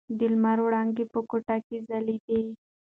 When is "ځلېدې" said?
1.87-2.41